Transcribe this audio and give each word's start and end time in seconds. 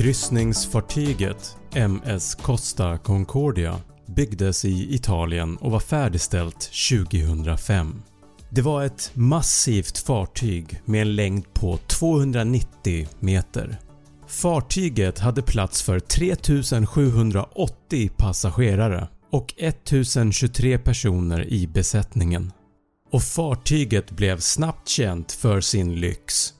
Kryssningsfartyget 0.00 1.56
MS 1.74 2.34
Costa 2.34 2.98
Concordia 2.98 3.80
byggdes 4.06 4.64
i 4.64 4.94
Italien 4.94 5.56
och 5.56 5.70
var 5.70 5.80
färdigställt 5.80 6.70
2005. 6.90 8.02
Det 8.50 8.62
var 8.62 8.84
ett 8.84 9.10
massivt 9.14 9.98
fartyg 9.98 10.82
med 10.84 11.02
en 11.02 11.16
längd 11.16 11.54
på 11.54 11.76
290 11.76 13.08
meter. 13.18 13.78
Fartyget 14.26 15.18
hade 15.18 15.42
plats 15.42 15.82
för 15.82 16.00
3780 16.00 18.10
passagerare 18.16 19.08
och 19.32 19.54
1023 19.58 20.78
personer 20.78 21.52
i 21.52 21.66
besättningen 21.66 22.52
och 23.12 23.22
fartyget 23.22 24.10
blev 24.10 24.38
snabbt 24.38 24.88
känt 24.88 25.32
för 25.32 25.60
sin 25.60 25.94
lyx. 25.94 26.54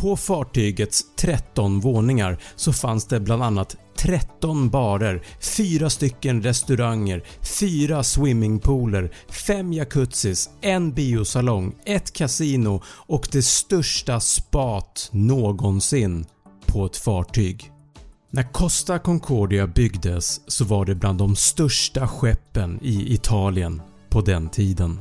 På 0.00 0.16
fartygets 0.16 1.04
13 1.16 1.80
våningar 1.80 2.38
så 2.56 2.72
fanns 2.72 3.06
det 3.06 3.20
bland 3.20 3.42
annat 3.42 3.76
13 3.96 4.70
barer, 4.70 5.22
4 5.40 5.90
stycken 5.90 6.42
restauranger, 6.42 7.24
4 7.60 8.02
swimmingpooler, 8.02 9.12
5 9.46 9.72
jacuzzis, 9.72 10.50
en 10.60 10.92
biosalong, 10.92 11.74
ett 11.84 12.12
kasino 12.12 12.82
och 12.86 13.28
det 13.32 13.42
största 13.42 14.20
spat 14.20 15.08
någonsin 15.12 16.24
på 16.66 16.86
ett 16.86 16.96
fartyg. 16.96 17.72
När 18.30 18.52
Costa 18.52 18.98
Concordia 18.98 19.66
byggdes 19.66 20.50
så 20.50 20.64
var 20.64 20.84
det 20.84 20.94
bland 20.94 21.18
de 21.18 21.36
största 21.36 22.08
skeppen 22.08 22.78
i 22.82 23.14
Italien 23.14 23.82
på 24.10 24.20
den 24.20 24.48
tiden. 24.48 25.00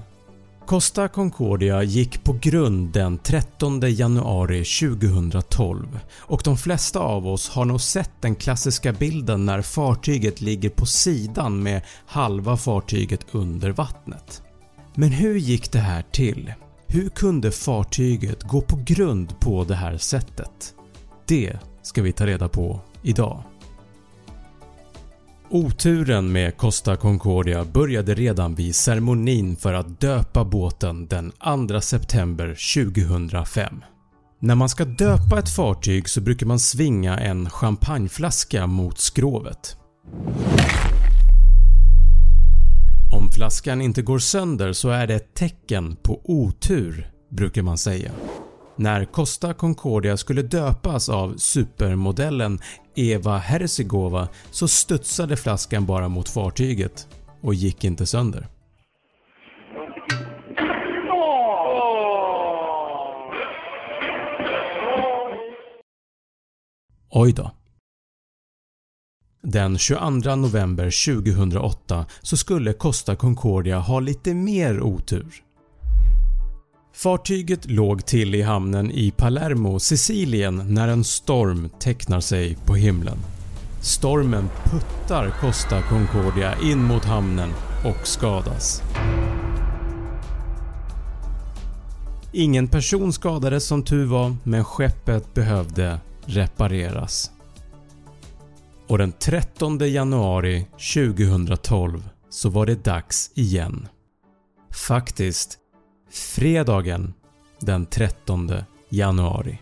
Costa 0.70 1.08
Concordia 1.08 1.84
gick 1.84 2.24
på 2.24 2.36
grund 2.42 2.94
den 2.94 3.18
13 3.18 3.82
januari 3.82 4.64
2012 4.64 6.00
och 6.18 6.42
de 6.44 6.58
flesta 6.58 7.00
av 7.00 7.28
oss 7.28 7.50
har 7.50 7.66
nog 7.66 7.82
sett 7.82 8.12
den 8.22 8.36
klassiska 8.36 8.94
bilden 8.94 9.46
när 9.46 9.62
fartyget 9.62 10.42
ligger 10.42 10.70
på 10.70 10.86
sidan 10.86 11.64
med 11.64 11.82
halva 12.06 12.58
fartyget 12.58 13.26
under 13.32 13.70
vattnet. 13.70 14.42
Men 14.96 15.12
hur 15.12 15.36
gick 15.36 15.72
det 15.72 15.80
här 15.80 16.04
till? 16.12 16.54
Hur 16.88 17.10
kunde 17.10 17.52
fartyget 17.52 18.44
gå 18.44 18.62
på 18.62 18.80
grund 18.86 19.40
på 19.40 19.64
det 19.64 19.76
här 19.76 19.98
sättet? 19.98 20.74
Det 21.28 21.60
ska 21.82 22.02
vi 22.02 22.12
ta 22.12 22.26
reda 22.26 22.50
på 22.50 22.82
idag. 23.04 23.44
Oturen 25.52 26.32
med 26.32 26.58
Costa 26.58 26.96
Concordia 26.96 27.66
började 27.66 28.14
redan 28.14 28.56
vid 28.56 28.76
ceremonin 28.76 29.56
för 29.56 29.74
att 29.74 30.02
döpa 30.02 30.46
båten 30.46 31.08
den 31.08 31.32
2 31.68 31.82
september 31.82 32.48
2005. 32.86 33.84
När 34.40 34.56
man 34.56 34.70
ska 34.70 34.86
döpa 34.86 35.40
ett 35.40 35.50
fartyg 35.50 36.10
så 36.10 36.22
brukar 36.22 36.46
man 36.46 36.60
svinga 36.60 37.20
en 37.20 37.50
champagneflaska 37.50 38.68
mot 38.68 39.00
skrovet. 39.00 39.78
Om 43.12 43.32
flaskan 43.32 43.82
inte 43.82 44.02
går 44.02 44.20
sönder 44.20 44.74
så 44.74 44.90
är 44.90 45.08
det 45.08 45.16
ett 45.16 45.34
tecken 45.34 45.96
på 45.96 46.22
otur 46.24 47.12
brukar 47.30 47.62
man 47.62 47.78
säga. 47.78 48.12
När 48.80 49.06
Costa 49.06 49.54
Concordia 49.54 50.18
skulle 50.18 50.42
döpas 50.42 51.10
av 51.10 51.38
supermodellen 51.38 52.60
Eva 52.96 53.38
Herzigova 53.38 54.28
så 54.52 54.68
studsade 54.68 55.38
flaskan 55.38 55.86
bara 55.86 56.08
mot 56.08 56.30
fartyget 56.30 57.08
och 57.42 57.54
gick 57.54 57.84
inte 57.84 58.06
sönder. 58.06 58.48
Oj 67.10 67.34
då. 67.34 67.52
Den 69.42 69.78
22 69.78 70.36
november 70.36 71.16
2008 71.24 72.06
så 72.22 72.38
skulle 72.38 72.74
Costa 72.74 73.16
Concordia 73.16 73.80
ha 73.80 74.00
lite 74.00 74.34
mer 74.34 74.82
otur. 74.82 75.44
Fartyget 77.02 77.66
låg 77.66 78.06
till 78.06 78.36
i 78.36 78.42
hamnen 78.42 78.92
i 78.92 79.12
Palermo, 79.12 79.80
Sicilien 79.80 80.74
när 80.74 80.88
en 80.88 81.04
storm 81.04 81.70
tecknar 81.80 82.20
sig 82.20 82.58
på 82.66 82.76
himlen. 82.76 83.18
Stormen 83.82 84.50
puttar 84.64 85.30
Costa 85.42 85.82
Concordia 85.82 86.56
in 86.64 86.84
mot 86.84 87.06
hamnen 87.06 87.50
och 87.86 88.08
skadas. 88.08 88.82
Ingen 92.34 92.68
person 92.68 93.14
skadades 93.14 93.66
som 93.66 93.84
tur 93.84 94.06
var 94.06 94.36
men 94.44 94.64
skeppet 94.64 95.34
behövde 95.34 96.00
repareras. 96.26 97.32
Och 98.88 98.98
den 98.98 99.12
13 99.12 99.80
januari 99.80 100.66
2012 100.96 102.10
så 102.30 102.50
var 102.50 102.66
det 102.66 102.84
dags 102.84 103.32
igen. 103.36 103.88
Faktiskt 104.72 105.60
fredagen 106.12 107.14
den 107.60 107.86
13 107.86 108.52
januari. 108.90 109.58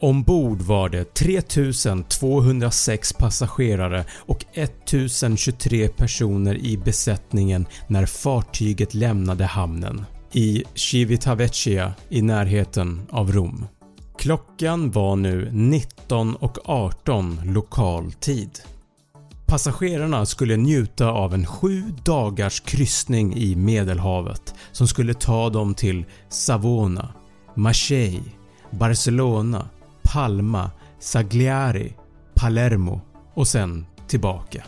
Ombord 0.00 0.62
var 0.62 0.88
det 0.88 1.14
3206 1.14 3.12
passagerare 3.12 4.04
och 4.18 4.44
1023 4.52 5.88
personer 5.88 6.54
i 6.54 6.76
besättningen 6.76 7.66
när 7.86 8.06
fartyget 8.06 8.94
lämnade 8.94 9.44
hamnen 9.44 10.04
i 10.32 10.64
Civitavecchia 10.74 11.94
i 12.08 12.22
närheten 12.22 13.02
av 13.10 13.32
Rom. 13.32 13.66
Klockan 14.18 14.90
var 14.90 15.16
nu 15.16 15.50
19.18 15.50 17.52
lokal 17.52 18.12
tid. 18.12 18.60
Passagerarna 19.54 20.26
skulle 20.26 20.56
njuta 20.56 21.08
av 21.10 21.34
en 21.34 21.46
sju 21.46 21.82
dagars 22.04 22.60
kryssning 22.60 23.36
i 23.36 23.56
medelhavet 23.56 24.54
som 24.72 24.88
skulle 24.88 25.14
ta 25.14 25.50
dem 25.50 25.74
till 25.74 26.04
Savona, 26.28 27.14
Marseille, 27.54 28.32
Barcelona, 28.70 29.68
Palma, 30.02 30.70
Sagliari, 31.00 31.94
Palermo 32.34 33.00
och 33.34 33.48
sen 33.48 33.86
tillbaka. 34.08 34.64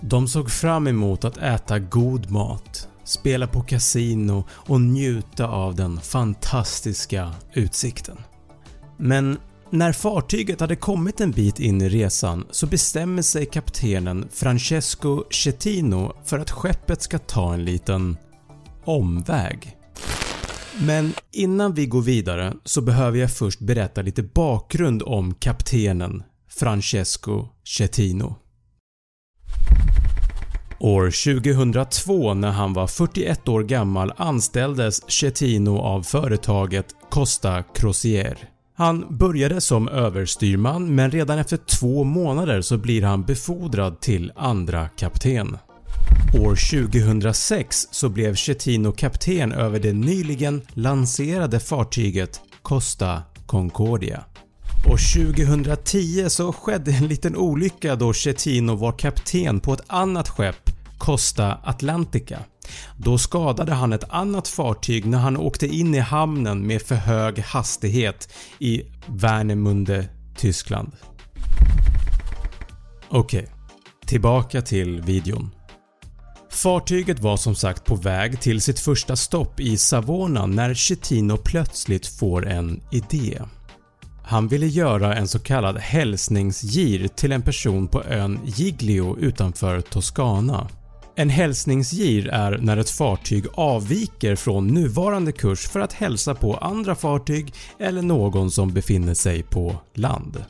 De 0.00 0.28
såg 0.28 0.50
fram 0.50 0.86
emot 0.86 1.24
att 1.24 1.36
äta 1.36 1.78
god 1.78 2.30
mat, 2.30 2.88
spela 3.04 3.46
på 3.46 3.60
kasino 3.60 4.44
och 4.50 4.80
njuta 4.80 5.46
av 5.46 5.74
den 5.74 6.00
fantastiska 6.00 7.34
utsikten. 7.52 8.18
Men 8.96 9.38
när 9.72 9.92
fartyget 9.92 10.60
hade 10.60 10.76
kommit 10.76 11.20
en 11.20 11.30
bit 11.30 11.60
in 11.60 11.82
i 11.82 11.88
resan 11.88 12.46
så 12.50 12.66
bestämmer 12.66 13.22
sig 13.22 13.46
kaptenen 13.46 14.28
Francesco 14.32 15.24
Cettino 15.30 16.12
för 16.24 16.38
att 16.38 16.50
skeppet 16.50 17.02
ska 17.02 17.18
ta 17.18 17.54
en 17.54 17.64
liten 17.64 18.16
omväg. 18.84 19.76
Men 20.80 21.12
innan 21.32 21.74
vi 21.74 21.86
går 21.86 22.02
vidare 22.02 22.54
så 22.64 22.80
behöver 22.80 23.18
jag 23.18 23.30
först 23.30 23.60
berätta 23.60 24.02
lite 24.02 24.22
bakgrund 24.22 25.02
om 25.02 25.34
kaptenen 25.34 26.22
Francesco 26.48 27.48
Cettino. 27.64 28.36
År 30.78 31.34
2002 31.42 32.34
när 32.34 32.50
han 32.50 32.72
var 32.72 32.86
41 32.86 33.48
år 33.48 33.62
gammal 33.62 34.12
anställdes 34.16 35.10
Cettino 35.10 35.78
av 35.78 36.02
företaget 36.02 36.86
Costa 37.10 37.62
Crociere 37.62 38.38
han 38.74 39.16
började 39.16 39.60
som 39.60 39.88
överstyrman 39.88 40.94
men 40.94 41.10
redan 41.10 41.38
efter 41.38 41.56
två 41.56 42.04
månader 42.04 42.60
så 42.60 42.78
blir 42.78 43.02
han 43.02 43.22
befordrad 43.22 44.00
till 44.00 44.32
andra 44.36 44.88
kapten. 44.88 45.58
År 46.40 46.88
2006 46.88 47.88
så 47.90 48.08
blev 48.08 48.34
Chetino 48.34 48.92
kapten 48.92 49.52
över 49.52 49.80
det 49.80 49.92
nyligen 49.92 50.62
lanserade 50.68 51.60
fartyget 51.60 52.40
Costa 52.62 53.22
Concordia. 53.46 54.24
Och 54.86 54.98
2010 54.98 56.28
så 56.28 56.52
skedde 56.52 56.92
en 56.92 57.06
liten 57.06 57.36
olycka 57.36 57.96
då 57.96 58.12
Chetino 58.12 58.74
var 58.74 58.92
kapten 58.92 59.60
på 59.60 59.72
ett 59.72 59.84
annat 59.86 60.28
skepp 60.28 60.71
Costa 61.02 61.58
Atlantica. 61.64 62.38
Då 62.96 63.18
skadade 63.18 63.72
han 63.72 63.92
ett 63.92 64.10
annat 64.10 64.48
fartyg 64.48 65.06
när 65.06 65.18
han 65.18 65.36
åkte 65.36 65.66
in 65.66 65.94
i 65.94 65.98
hamnen 65.98 66.66
med 66.66 66.82
för 66.82 66.94
hög 66.94 67.38
hastighet 67.38 68.32
i 68.58 68.82
Wernemünde, 69.06 70.08
Tyskland. 70.36 70.92
Okej, 73.08 73.40
okay. 73.40 73.52
tillbaka 74.06 74.62
till 74.62 75.00
videon. 75.00 75.50
Fartyget 76.50 77.20
var 77.20 77.36
som 77.36 77.54
sagt 77.54 77.84
på 77.84 77.94
väg 77.94 78.40
till 78.40 78.60
sitt 78.60 78.80
första 78.80 79.16
stopp 79.16 79.60
i 79.60 79.76
Savona 79.76 80.46
när 80.46 80.74
Chetino 80.74 81.36
plötsligt 81.36 82.06
får 82.06 82.48
en 82.48 82.82
idé. 82.90 83.42
Han 84.24 84.48
ville 84.48 84.66
göra 84.66 85.16
en 85.16 85.28
så 85.28 85.38
kallad 85.38 85.78
hälsningsgir 85.78 87.08
till 87.08 87.32
en 87.32 87.42
person 87.42 87.88
på 87.88 88.02
ön 88.04 88.40
Giglio 88.44 89.18
utanför 89.18 89.80
Toscana. 89.80 90.68
En 91.14 91.30
hälsningsgir 91.30 92.28
är 92.28 92.58
när 92.58 92.76
ett 92.76 92.90
fartyg 92.90 93.44
avviker 93.54 94.36
från 94.36 94.66
nuvarande 94.66 95.32
kurs 95.32 95.68
för 95.68 95.80
att 95.80 95.92
hälsa 95.92 96.34
på 96.34 96.54
andra 96.56 96.94
fartyg 96.94 97.54
eller 97.78 98.02
någon 98.02 98.50
som 98.50 98.72
befinner 98.72 99.14
sig 99.14 99.42
på 99.42 99.76
land. 99.94 100.44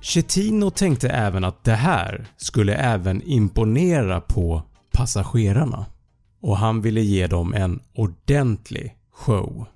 Chetino 0.00 0.70
tänkte 0.70 1.08
även 1.08 1.44
att 1.44 1.64
det 1.64 1.74
här 1.74 2.26
skulle 2.36 2.74
även 2.74 3.22
imponera 3.22 4.20
på 4.20 4.62
passagerarna 4.92 5.86
och 6.40 6.56
han 6.56 6.82
ville 6.82 7.00
ge 7.00 7.26
dem 7.26 7.54
en 7.54 7.80
ordentlig 7.94 8.96
show. 9.12 9.66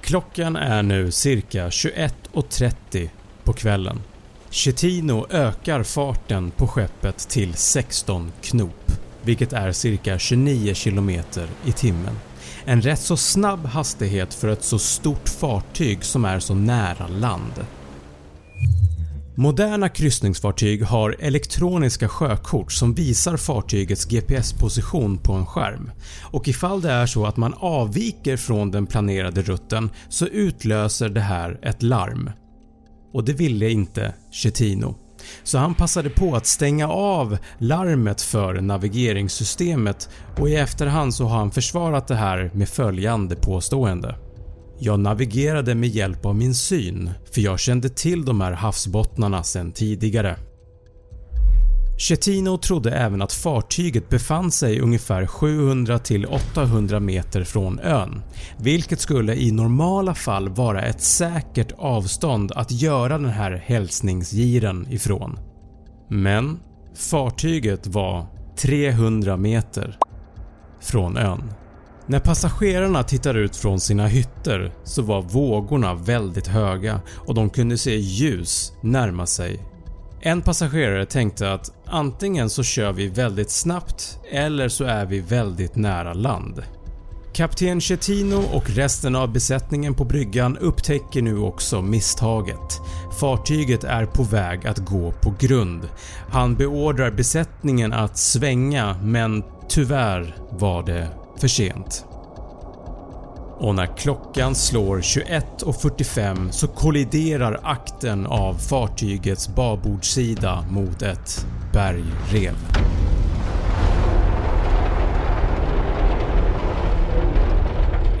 Klockan 0.00 0.56
är 0.56 0.82
nu 0.82 1.10
cirka 1.10 1.68
21.30 1.68 3.08
på 3.44 3.52
kvällen. 3.52 4.00
Chetino 4.50 5.26
ökar 5.30 5.82
farten 5.82 6.50
på 6.50 6.66
skeppet 6.66 7.18
till 7.18 7.54
16 7.54 8.32
knop 8.42 8.85
vilket 9.26 9.52
är 9.52 9.72
cirka 9.72 10.18
29 10.18 10.74
km 10.74 11.10
i 11.64 11.72
timmen. 11.72 12.14
En 12.64 12.82
rätt 12.82 13.00
så 13.00 13.16
snabb 13.16 13.66
hastighet 13.66 14.34
för 14.34 14.48
ett 14.48 14.64
så 14.64 14.78
stort 14.78 15.28
fartyg 15.28 16.04
som 16.04 16.24
är 16.24 16.38
så 16.38 16.54
nära 16.54 17.08
land. 17.08 17.66
Moderna 19.38 19.88
kryssningsfartyg 19.88 20.82
har 20.82 21.16
elektroniska 21.20 22.08
sjökort 22.08 22.72
som 22.72 22.94
visar 22.94 23.36
fartygets 23.36 24.04
GPS-position 24.04 25.18
på 25.18 25.32
en 25.32 25.46
skärm 25.46 25.90
och 26.22 26.48
ifall 26.48 26.80
det 26.80 26.90
är 26.90 27.06
så 27.06 27.26
att 27.26 27.36
man 27.36 27.54
avviker 27.56 28.36
från 28.36 28.70
den 28.70 28.86
planerade 28.86 29.42
rutten 29.42 29.90
så 30.08 30.26
utlöser 30.26 31.08
det 31.08 31.20
här 31.20 31.58
ett 31.62 31.82
larm. 31.82 32.30
Och 33.12 33.24
det 33.24 33.32
ville 33.32 33.70
inte 33.70 34.14
Chetino. 34.32 35.05
Så 35.42 35.58
han 35.58 35.74
passade 35.74 36.10
på 36.10 36.36
att 36.36 36.46
stänga 36.46 36.88
av 36.88 37.38
larmet 37.58 38.22
för 38.22 38.60
navigeringssystemet 38.60 40.08
och 40.38 40.48
i 40.48 40.54
efterhand 40.54 41.14
så 41.14 41.24
har 41.24 41.38
han 41.38 41.50
försvarat 41.50 42.08
det 42.08 42.14
här 42.14 42.50
med 42.54 42.68
följande 42.68 43.36
påstående. 43.36 44.18
Jag 44.78 45.00
navigerade 45.00 45.74
med 45.74 45.88
hjälp 45.88 46.26
av 46.26 46.34
min 46.34 46.54
syn 46.54 47.10
för 47.32 47.40
jag 47.40 47.60
kände 47.60 47.88
till 47.88 48.24
de 48.24 48.40
här 48.40 48.52
havsbottnarna 48.52 49.42
sedan 49.42 49.72
tidigare. 49.72 50.36
Chetino 51.98 52.58
trodde 52.58 52.90
även 52.90 53.22
att 53.22 53.32
fartyget 53.32 54.08
befann 54.08 54.50
sig 54.50 54.80
ungefär 54.80 55.26
700-800 55.26 57.00
meter 57.00 57.44
från 57.44 57.78
ön, 57.80 58.22
vilket 58.58 59.00
skulle 59.00 59.34
i 59.34 59.52
normala 59.52 60.14
fall 60.14 60.48
vara 60.48 60.82
ett 60.82 61.00
säkert 61.00 61.72
avstånd 61.78 62.52
att 62.52 62.72
göra 62.72 63.18
den 63.18 63.30
här 63.30 63.62
hälsningsgiren 63.66 64.86
ifrån. 64.90 65.38
Men 66.08 66.58
fartyget 66.94 67.86
var 67.86 68.26
300 68.56 69.36
meter 69.36 69.98
från 70.80 71.16
ön. 71.16 71.52
När 72.06 72.20
passagerarna 72.20 73.02
tittar 73.02 73.34
ut 73.34 73.56
från 73.56 73.80
sina 73.80 74.06
hytter 74.06 74.72
så 74.84 75.02
var 75.02 75.22
vågorna 75.22 75.94
väldigt 75.94 76.46
höga 76.46 77.00
och 77.26 77.34
de 77.34 77.50
kunde 77.50 77.78
se 77.78 77.96
ljus 77.96 78.72
närma 78.82 79.26
sig. 79.26 79.60
En 80.20 80.42
passagerare 80.42 81.06
tänkte 81.06 81.52
att 81.52 81.70
antingen 81.86 82.50
så 82.50 82.62
kör 82.62 82.92
vi 82.92 83.08
väldigt 83.08 83.50
snabbt 83.50 84.18
eller 84.30 84.68
så 84.68 84.84
är 84.84 85.06
vi 85.06 85.20
väldigt 85.20 85.76
nära 85.76 86.14
land. 86.14 86.62
Kapten 87.34 87.80
Chetino 87.80 88.42
och 88.52 88.70
resten 88.70 89.16
av 89.16 89.32
besättningen 89.32 89.94
på 89.94 90.04
bryggan 90.04 90.58
upptäcker 90.58 91.22
nu 91.22 91.38
också 91.38 91.82
misstaget. 91.82 92.80
Fartyget 93.20 93.84
är 93.84 94.06
på 94.06 94.22
väg 94.22 94.66
att 94.66 94.78
gå 94.78 95.12
på 95.12 95.34
grund. 95.38 95.88
Han 96.30 96.54
beordrar 96.54 97.10
besättningen 97.10 97.92
att 97.92 98.18
svänga 98.18 98.96
men 99.02 99.44
tyvärr 99.68 100.36
var 100.50 100.82
det 100.82 101.08
för 101.40 101.48
sent. 101.48 102.04
Och 103.58 103.74
när 103.74 103.96
klockan 103.96 104.54
slår 104.54 104.98
21.45 104.98 106.50
så 106.50 106.68
kolliderar 106.68 107.60
akten 107.62 108.26
av 108.26 108.54
fartygets 108.54 109.48
babordssida 109.48 110.64
mot 110.70 111.02
ett 111.02 111.46
bergrev. 111.72 112.54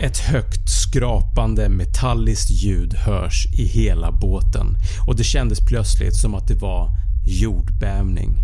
Ett 0.00 0.18
högt 0.18 0.70
skrapande 0.70 1.68
metalliskt 1.68 2.50
ljud 2.50 2.94
hörs 2.94 3.46
i 3.58 3.64
hela 3.64 4.12
båten 4.12 4.66
och 5.06 5.16
det 5.16 5.24
kändes 5.24 5.60
plötsligt 5.60 6.16
som 6.16 6.34
att 6.34 6.48
det 6.48 6.54
var 6.54 6.88
jordbävning. 7.26 8.36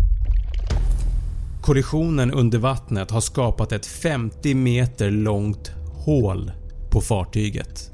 Kollisionen 1.61 2.31
under 2.31 2.57
vattnet 2.57 3.11
har 3.11 3.21
skapat 3.21 3.71
ett 3.71 3.85
50 3.85 4.53
meter 4.53 5.11
långt 5.11 5.71
hål 6.05 6.51
på 6.93 7.01
fartyget. 7.01 7.91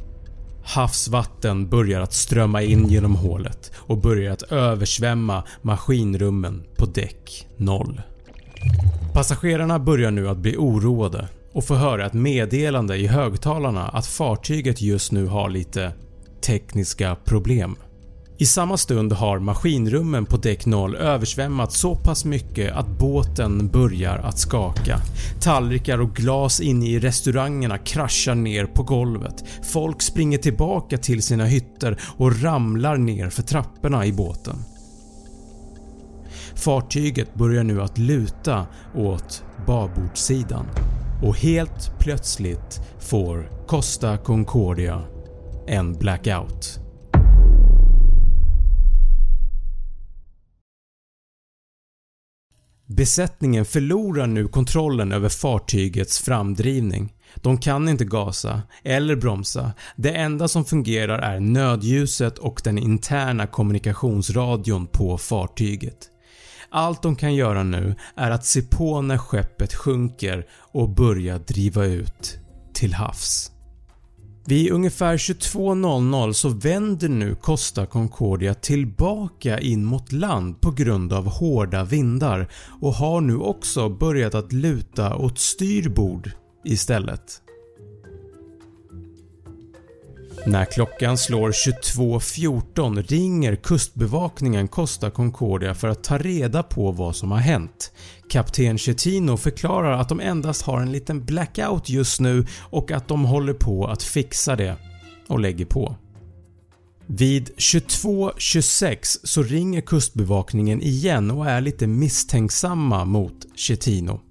Havsvatten 0.63 1.69
börjar 1.69 2.01
att 2.01 2.13
strömma 2.13 2.61
in 2.61 2.87
genom 2.87 3.15
hålet 3.15 3.71
och 3.75 3.97
börjar 3.97 4.33
att 4.33 4.41
översvämma 4.41 5.43
maskinrummen 5.61 6.63
på 6.77 6.85
däck 6.85 7.47
0. 7.57 8.01
Passagerarna 9.13 9.79
börjar 9.79 10.11
nu 10.11 10.29
att 10.29 10.37
bli 10.37 10.57
oroade 10.57 11.27
och 11.51 11.65
får 11.65 11.75
höra 11.75 12.05
ett 12.05 12.13
meddelande 12.13 12.97
i 12.97 13.07
högtalarna 13.07 13.87
att 13.87 14.07
fartyget 14.07 14.81
just 14.81 15.11
nu 15.11 15.25
har 15.25 15.49
lite 15.49 15.91
tekniska 16.41 17.15
problem. 17.25 17.75
I 18.41 18.45
samma 18.45 18.77
stund 18.77 19.13
har 19.13 19.39
maskinrummen 19.39 20.25
på 20.25 20.37
däck 20.37 20.65
0 20.65 20.95
översvämmats 20.95 21.79
så 21.79 21.95
pass 21.95 22.25
mycket 22.25 22.73
att 22.73 22.87
båten 22.87 23.67
börjar 23.67 24.17
att 24.17 24.39
skaka. 24.39 24.99
Tallrikar 25.41 26.01
och 26.01 26.15
glas 26.15 26.59
inne 26.59 26.85
i 26.85 26.99
restaurangerna 26.99 27.77
kraschar 27.77 28.35
ner 28.35 28.65
på 28.65 28.83
golvet. 28.83 29.43
Folk 29.73 30.01
springer 30.01 30.37
tillbaka 30.37 30.97
till 30.97 31.21
sina 31.21 31.45
hytter 31.45 32.01
och 32.17 32.41
ramlar 32.41 32.97
ner 32.97 33.29
för 33.29 33.43
trapporna 33.43 34.05
i 34.05 34.13
båten. 34.13 34.55
Fartyget 36.55 37.35
börjar 37.35 37.63
nu 37.63 37.81
att 37.81 37.97
luta 37.97 38.67
åt 38.95 39.43
babordssidan 39.67 40.65
och 41.23 41.37
helt 41.37 41.99
plötsligt 41.99 42.81
får 42.99 43.51
Costa 43.67 44.17
Concordia 44.17 45.01
en 45.67 45.93
blackout. 45.93 46.88
Besättningen 52.97 53.65
förlorar 53.65 54.27
nu 54.27 54.47
kontrollen 54.47 55.11
över 55.11 55.29
fartygets 55.29 56.19
framdrivning. 56.19 57.13
De 57.35 57.57
kan 57.57 57.89
inte 57.89 58.05
gasa 58.05 58.61
eller 58.83 59.15
bromsa. 59.15 59.71
Det 59.95 60.11
enda 60.11 60.47
som 60.47 60.65
fungerar 60.65 61.19
är 61.19 61.39
nödljuset 61.39 62.37
och 62.37 62.61
den 62.63 62.77
interna 62.77 63.47
kommunikationsradion 63.47 64.87
på 64.87 65.17
fartyget. 65.17 65.97
Allt 66.69 67.01
de 67.01 67.15
kan 67.15 67.35
göra 67.35 67.63
nu 67.63 67.95
är 68.15 68.31
att 68.31 68.45
se 68.45 68.61
på 68.61 69.01
när 69.01 69.17
skeppet 69.17 69.73
sjunker 69.73 70.45
och 70.71 70.89
börja 70.89 71.39
driva 71.39 71.85
ut 71.85 72.37
till 72.73 72.93
havs. 72.93 73.51
Vid 74.49 74.71
ungefär 74.71 75.17
22.00 75.17 76.33
så 76.33 76.49
vänder 76.49 77.09
nu 77.09 77.35
Costa 77.35 77.85
Concordia 77.85 78.53
tillbaka 78.53 79.59
in 79.59 79.85
mot 79.85 80.11
land 80.11 80.61
på 80.61 80.71
grund 80.71 81.13
av 81.13 81.27
hårda 81.27 81.83
vindar 81.83 82.47
och 82.81 82.93
har 82.93 83.21
nu 83.21 83.37
också 83.37 83.89
börjat 83.89 84.35
att 84.35 84.53
luta 84.53 85.15
åt 85.15 85.39
styrbord 85.39 86.31
istället. 86.65 87.41
När 90.45 90.65
klockan 90.65 91.17
slår 91.17 91.51
22.14 91.51 93.03
ringer 93.07 93.55
kustbevakningen 93.55 94.67
Costa 94.67 95.09
Concordia 95.09 95.73
för 95.73 95.87
att 95.87 96.03
ta 96.03 96.17
reda 96.17 96.63
på 96.63 96.91
vad 96.91 97.15
som 97.15 97.31
har 97.31 97.39
hänt. 97.39 97.91
Kapten 98.29 98.77
Chetino 98.77 99.37
förklarar 99.37 99.91
att 99.91 100.09
de 100.09 100.19
endast 100.19 100.61
har 100.61 100.81
en 100.81 100.91
liten 100.91 101.25
blackout 101.25 101.89
just 101.89 102.19
nu 102.19 102.45
och 102.59 102.91
att 102.91 103.07
de 103.07 103.25
håller 103.25 103.53
på 103.53 103.87
att 103.87 104.03
fixa 104.03 104.55
det 104.55 104.75
och 105.27 105.39
lägger 105.39 105.65
på. 105.65 105.95
Vid 107.05 107.49
22.26 107.57 109.17
så 109.23 109.43
ringer 109.43 109.81
kustbevakningen 109.81 110.81
igen 110.81 111.31
och 111.31 111.49
är 111.49 111.61
lite 111.61 111.87
misstänksamma 111.87 113.05
mot 113.05 113.45
Chetino. 113.55 114.21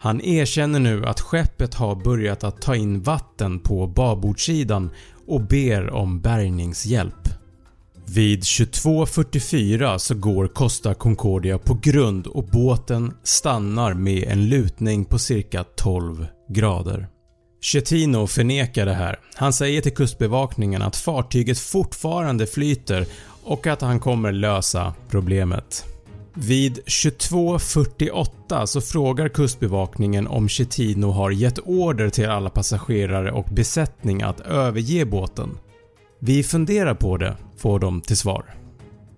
Han 0.00 0.20
erkänner 0.20 0.80
nu 0.80 1.06
att 1.06 1.20
skeppet 1.20 1.74
har 1.74 1.94
börjat 1.94 2.44
att 2.44 2.62
ta 2.62 2.76
in 2.76 3.02
vatten 3.02 3.60
på 3.60 3.86
babordssidan 3.86 4.90
och 5.28 5.40
ber 5.40 5.90
om 5.90 6.20
bärgningshjälp. 6.20 7.28
Vid 8.06 8.40
22.44 8.40 9.98
så 9.98 10.14
går 10.14 10.48
Costa 10.48 10.94
Concordia 10.94 11.58
på 11.58 11.78
grund 11.82 12.26
och 12.26 12.44
båten 12.44 13.12
stannar 13.22 13.94
med 13.94 14.24
en 14.28 14.48
lutning 14.48 15.04
på 15.04 15.18
cirka 15.18 15.64
12 15.76 16.26
grader. 16.48 17.08
Chetino 17.60 18.26
förnekar 18.26 18.86
det 18.86 18.94
här. 18.94 19.18
Han 19.34 19.52
säger 19.52 19.80
till 19.80 19.94
kustbevakningen 19.94 20.82
att 20.82 20.96
fartyget 20.96 21.58
fortfarande 21.58 22.46
flyter 22.46 23.06
och 23.44 23.66
att 23.66 23.80
han 23.80 24.00
kommer 24.00 24.32
lösa 24.32 24.94
problemet. 25.10 25.84
Vid 26.40 26.78
22.48 26.86 28.66
så 28.66 28.80
frågar 28.80 29.28
kustbevakningen 29.28 30.26
om 30.26 30.48
Chetino 30.48 31.10
har 31.10 31.30
gett 31.30 31.58
order 31.58 32.10
till 32.10 32.28
alla 32.28 32.50
passagerare 32.50 33.32
och 33.32 33.46
besättning 33.50 34.22
att 34.22 34.40
överge 34.40 35.04
båten. 35.04 35.58
“Vi 36.20 36.42
funderar 36.42 36.94
på 36.94 37.16
det” 37.16 37.36
får 37.56 37.78
de 37.78 38.00
till 38.00 38.16
svar. 38.16 38.44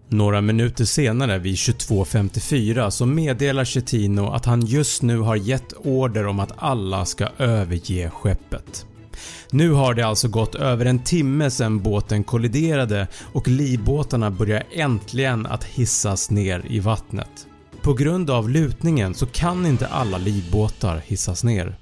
Några 0.08 0.40
minuter 0.40 0.84
senare 0.84 1.38
vid 1.38 1.54
22.54 1.54 2.90
så 2.90 3.06
meddelar 3.06 3.64
Chetino 3.64 4.30
att 4.30 4.44
han 4.44 4.66
just 4.66 5.02
nu 5.02 5.18
har 5.18 5.36
gett 5.36 5.72
order 5.76 6.26
om 6.26 6.40
att 6.40 6.52
alla 6.56 7.04
ska 7.04 7.28
överge 7.38 8.10
skeppet. 8.10 8.86
Nu 9.50 9.70
har 9.70 9.94
det 9.94 10.02
alltså 10.02 10.28
gått 10.28 10.54
över 10.54 10.86
en 10.86 11.04
timme 11.04 11.50
sedan 11.50 11.82
båten 11.82 12.24
kolliderade 12.24 13.08
och 13.32 13.48
livbåtarna 13.48 14.30
börjar 14.30 14.62
äntligen 14.72 15.46
att 15.46 15.64
hissas 15.64 16.30
ner 16.30 16.66
i 16.68 16.80
vattnet. 16.80 17.46
På 17.82 17.94
grund 17.94 18.30
av 18.30 18.50
lutningen 18.50 19.14
så 19.14 19.26
kan 19.26 19.66
inte 19.66 19.86
alla 19.86 20.18
livbåtar 20.18 21.02
hissas 21.06 21.44
ner. 21.44 21.78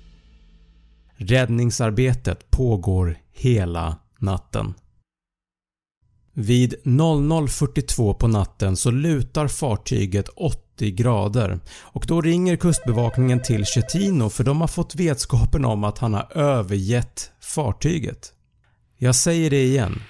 Räddningsarbetet 1.16 2.50
pågår 2.50 3.18
hela 3.32 3.96
natten. 4.18 4.74
Vid 6.32 6.74
00.42 6.84 8.14
på 8.14 8.28
natten 8.28 8.76
så 8.76 8.90
lutar 8.90 9.48
fartyget 9.48 10.28
80 10.78 10.90
grader 10.90 11.60
och 11.80 12.04
då 12.08 12.20
ringer 12.20 12.56
kustbevakningen 12.56 13.42
till 13.42 13.64
Chetino 13.64 14.28
för 14.28 14.44
de 14.44 14.60
har 14.60 14.68
fått 14.68 14.94
vetskapen 14.94 15.64
om 15.64 15.84
att 15.84 15.98
han 15.98 16.14
har 16.14 16.36
övergett 16.36 17.30
fartyget. 17.40 18.32
Jag 18.98 19.14
säger 19.14 19.50
det 19.50 19.62
igen. 19.62 20.02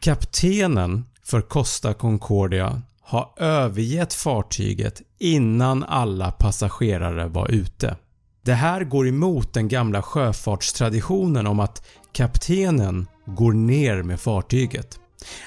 Kaptenen 0.00 1.04
för 1.24 1.40
Costa 1.40 1.94
Concordia 1.94 2.82
har 3.00 3.32
övergett 3.36 4.14
fartyget 4.14 5.02
innan 5.18 5.84
alla 5.84 6.30
passagerare 6.30 7.28
var 7.28 7.50
ute. 7.50 7.96
Det 8.44 8.54
här 8.54 8.84
går 8.84 9.08
emot 9.08 9.54
den 9.54 9.68
gamla 9.68 10.02
sjöfartstraditionen 10.02 11.46
om 11.46 11.60
att 11.60 11.86
kaptenen 12.12 13.06
går 13.26 13.52
ner 13.52 14.02
med 14.02 14.20
fartyget. 14.20 14.98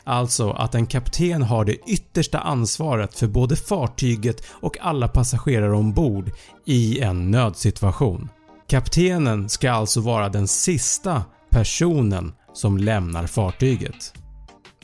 Alltså 0.04 0.52
att 0.52 0.76
en 0.76 0.86
kapten 0.86 1.42
har 1.42 1.66
det 1.66 1.78
yttersta 1.88 2.40
ansvaret 2.40 3.20
för 3.20 3.28
både 3.28 3.56
fartyget 3.56 4.42
och 4.50 4.78
alla 4.82 5.08
passagerare 5.08 5.76
ombord 5.76 6.32
i 6.66 7.00
en 7.00 7.32
nödsituation. 7.32 8.30
Kaptenen 8.68 9.50
ska 9.50 9.72
alltså 9.72 10.02
vara 10.02 10.30
den 10.30 10.48
sista 10.48 11.24
personen 11.50 12.34
som 12.54 12.78
lämnar 12.78 13.28
fartyget. 13.28 14.14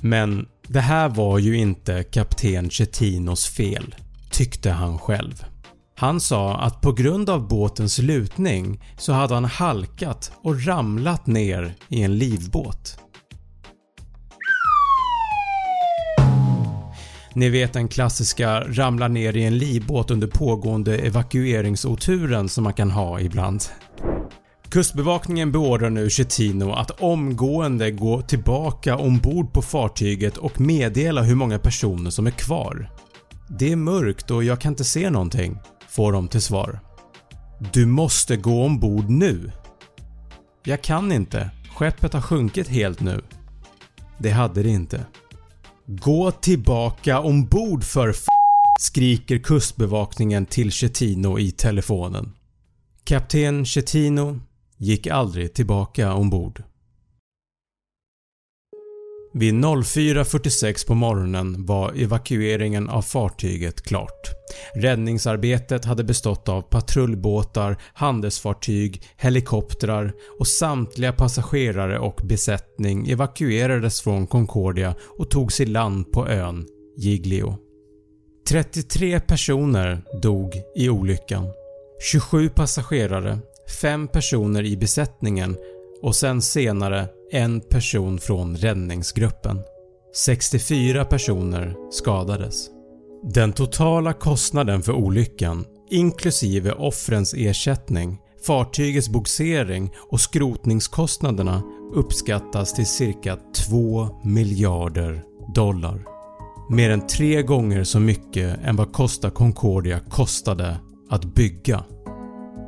Men 0.02 0.46
det 0.68 0.80
här 0.80 1.10
var 1.10 1.40
ju 1.40 1.58
inte 1.58 2.04
kapten 2.04 2.70
Chetinos 2.70 3.46
fel, 3.46 3.96
tyckte 4.32 4.72
han 4.72 5.00
själv. 5.00 5.46
Han 5.96 6.20
sa 6.20 6.56
att 6.56 6.82
på 6.82 6.92
grund 6.92 7.30
av 7.30 7.48
båtens 7.48 7.98
lutning 7.98 8.84
så 8.98 9.14
hade 9.14 9.34
han 9.34 9.46
halkat 9.46 10.32
och 10.44 10.66
ramlat 10.66 11.28
ner 11.28 11.76
i 11.90 12.02
en 12.02 12.18
livbåt. 12.18 13.00
Ni 17.34 17.50
vet 17.50 17.74
den 17.74 17.88
klassiska 17.88 18.62
ramla 18.62 19.08
ner 19.08 19.38
i 19.38 19.44
en 19.44 19.58
livbåt 19.58 20.12
under 20.12 20.28
pågående 20.28 20.98
evakueringsoturen 20.98 22.50
som 22.50 22.64
man 22.64 22.74
kan 22.74 22.92
ha 22.92 23.20
ibland. 23.20 23.64
Kustbevakningen 24.70 25.52
beordrar 25.52 25.90
nu 25.90 26.10
Chetino 26.10 26.72
att 26.72 26.92
omgående 26.92 27.92
gå 27.92 28.22
tillbaka 28.22 28.98
ombord 28.98 29.54
på 29.54 29.62
fartyget 29.62 30.38
och 30.38 30.62
meddela 30.62 31.22
hur 31.22 31.36
många 31.36 31.60
personer 31.60 32.10
som 32.10 32.28
är 32.28 32.32
kvar. 32.32 32.90
“Det 33.48 33.72
är 33.72 33.76
mörkt 33.76 34.32
och 34.32 34.44
jag 34.44 34.62
kan 34.62 34.72
inte 34.72 34.84
se 34.84 35.10
någonting” 35.10 35.60
får 35.90 36.14
de 36.14 36.28
till 36.28 36.42
svar. 36.42 36.80
“Du 37.74 37.86
måste 37.86 38.38
gå 38.38 38.66
ombord 38.66 39.10
nu.” 39.10 39.52
“Jag 40.64 40.82
kan 40.82 41.12
inte, 41.12 41.50
skeppet 41.76 42.14
har 42.14 42.22
sjunkit 42.22 42.68
helt 42.68 43.00
nu.” 43.00 43.22
Det 44.18 44.32
hade 44.32 44.64
det 44.64 44.70
inte. 44.70 45.06
“Gå 46.00 46.32
tillbaka 46.32 47.20
ombord 47.20 47.84
för 47.84 48.10
f 48.10 48.26
skriker 48.80 49.38
kustbevakningen 49.38 50.46
till 50.46 50.72
Chetino 50.72 51.40
i 51.40 51.52
telefonen. 51.52 52.34
Kapten 53.04 53.66
Chetino 53.66 54.40
gick 54.78 55.08
aldrig 55.08 55.54
tillbaka 55.54 56.14
ombord. 56.14 56.64
Vid 59.34 59.54
04.46 59.54 60.88
på 60.88 60.96
morgonen 60.96 61.66
var 61.66 61.94
evakueringen 61.96 62.90
av 62.90 63.02
fartyget 63.02 63.82
klart. 63.82 64.32
Räddningsarbetet 64.76 65.86
hade 65.86 66.04
bestått 66.04 66.50
av 66.50 66.62
patrullbåtar, 66.62 67.78
handelsfartyg, 67.94 69.04
helikoptrar 69.18 70.14
och 70.40 70.48
samtliga 70.48 71.14
passagerare 71.14 72.00
och 72.00 72.22
besättning 72.24 73.10
evakuerades 73.10 74.02
från 74.02 74.28
Concordia 74.28 74.96
och 75.18 75.30
togs 75.30 75.60
i 75.60 75.66
land 75.66 76.12
på 76.12 76.28
ön 76.28 76.68
Giglio. 76.98 77.58
33 78.50 79.20
personer 79.20 80.02
dog 80.22 80.54
i 80.76 80.90
olyckan. 80.90 81.46
27 82.12 82.50
passagerare 82.50 83.40
5 83.82 84.08
personer 84.08 84.64
i 84.64 84.78
besättningen 84.78 85.58
och 86.02 86.16
sen 86.16 86.42
senare 86.42 87.08
en 87.32 87.62
person 87.62 88.20
från 88.20 88.58
räddningsgruppen. 88.58 89.60
64 90.26 91.06
personer 91.06 91.76
skadades. 91.92 92.70
Den 93.24 93.54
totala 93.54 94.14
kostnaden 94.14 94.82
för 94.82 94.94
olyckan 94.94 95.66
inklusive 95.92 96.72
offrens 96.72 97.34
ersättning, 97.34 98.18
fartygets 98.46 99.10
bogsering 99.10 99.92
och 100.10 100.22
skrotningskostnaderna 100.22 101.64
uppskattas 101.94 102.74
till 102.74 102.86
cirka 102.86 103.38
2 103.56 104.10
miljarder 104.24 105.24
dollar. 105.56 106.06
Mer 106.70 106.90
än 106.90 107.08
tre 107.08 107.42
gånger 107.42 107.84
så 107.84 108.00
mycket 108.00 108.60
än 108.64 108.76
vad 108.76 108.94
Costa 108.94 109.30
Concordia 109.30 110.00
kostade 110.00 110.78
att 111.10 111.26
bygga. 111.26 111.84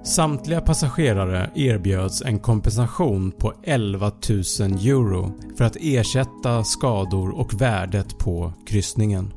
Samtliga 0.04 0.62
passagerare 0.62 1.52
erbjöds 1.56 2.22
en 2.22 2.40
kompensation 2.40 3.32
på 3.32 3.54
11 3.64 4.12
000 4.30 4.40
euro 4.72 5.32
för 5.58 5.66
att 5.66 5.78
ersätta 5.80 6.64
skador 6.64 7.40
och 7.40 7.62
värdet 7.62 8.18
på 8.18 8.54
kryssningen. 8.68 9.34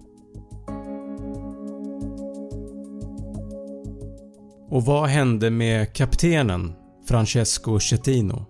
Och 4.70 4.85
vad 4.85 5.08
hände 5.08 5.50
med 5.50 5.92
kaptenen 5.92 6.73
Francesco 7.08 7.80
Cettino? 7.80 8.46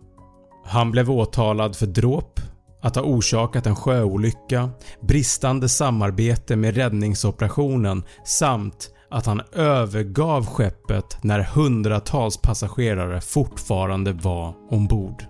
Han 0.64 0.90
blev 0.90 1.10
åtalad 1.10 1.76
för 1.76 1.86
dråp, 1.86 2.40
att 2.82 2.96
ha 2.96 3.02
orsakat 3.02 3.66
en 3.66 3.76
sjöolycka, 3.76 4.70
bristande 5.00 5.68
samarbete 5.68 6.56
med 6.56 6.76
räddningsoperationen 6.76 8.02
samt 8.24 8.90
att 9.10 9.26
han 9.26 9.42
övergav 9.52 10.46
skeppet 10.46 11.18
när 11.22 11.40
hundratals 11.40 12.36
passagerare 12.36 13.20
fortfarande 13.20 14.12
var 14.12 14.54
ombord. 14.70 15.24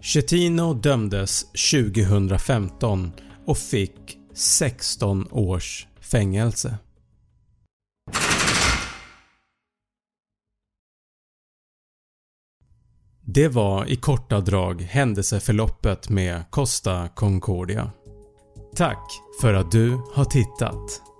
Chetino 0.00 0.74
dömdes 0.74 1.44
2015 1.72 3.12
och 3.46 3.58
fick 3.58 4.18
16 4.34 5.28
års 5.30 5.86
fängelse. 6.00 6.78
Det 13.26 13.48
var 13.48 13.86
i 13.86 13.96
korta 13.96 14.40
drag 14.40 14.82
händelseförloppet 14.82 16.08
med 16.08 16.50
Costa 16.50 17.08
Concordia. 17.08 17.90
Tack 18.76 19.10
för 19.40 19.54
att 19.54 19.72
du 19.72 20.00
har 20.14 20.24
tittat! 20.24 21.13